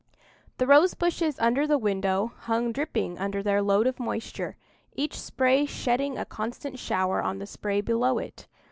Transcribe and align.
The 0.57 0.65
rose 0.65 0.95
bushes 0.95 1.37
under 1.37 1.67
the 1.67 1.77
window 1.77 2.33
hung 2.35 2.71
dripping 2.71 3.19
under 3.19 3.43
their 3.43 3.61
load 3.61 3.85
of 3.85 3.99
moisture, 3.99 4.57
each 4.95 5.19
spray 5.21 5.67
shedding 5.67 6.17
a 6.17 6.25
constant 6.25 6.79
shower 6.79 7.21
on 7.21 7.37
the 7.37 7.45
spray 7.45 7.81
below 7.81 8.17
it. 8.17 8.47